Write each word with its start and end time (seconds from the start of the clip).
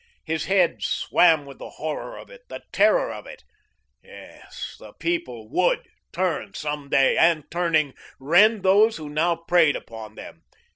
His 0.23 0.45
head 0.45 0.81
swam 0.81 1.45
with 1.45 1.59
the 1.59 1.69
horror 1.75 2.17
of 2.17 2.31
it, 2.31 2.49
the 2.49 2.63
terror 2.71 3.11
of 3.13 3.27
it. 3.27 3.43
Yes, 4.03 4.75
the 4.79 4.93
People 4.93 5.47
WOULD 5.47 5.87
turn 6.11 6.55
some 6.55 6.89
day, 6.89 7.15
and 7.19 7.43
turning, 7.51 7.93
rend 8.19 8.63
those 8.63 8.97
who 8.97 9.09
now 9.09 9.35
preyed 9.35 9.75
upon 9.75 10.15
them. 10.15 10.41